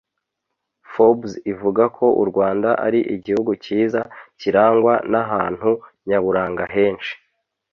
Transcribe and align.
Forbes 0.91 1.31
ivuga 1.51 1.83
ko 1.97 2.05
u 2.21 2.23
Rwanda 2.29 2.69
ari 2.85 2.99
igihugu 3.15 3.51
cyiza 3.63 4.01
kirangwa 4.39 4.93
n’ahantu 5.11 5.69
nyaburanga 6.07 6.63
henshi 6.75 7.13